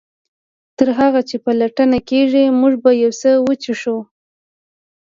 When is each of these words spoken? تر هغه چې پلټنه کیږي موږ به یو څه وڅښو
تر 0.77 0.87
هغه 0.99 1.21
چې 1.29 1.35
پلټنه 1.45 1.99
کیږي 2.09 2.43
موږ 2.59 2.73
به 2.83 2.91
یو 3.03 3.11
څه 3.21 3.31
وڅښو 3.45 3.97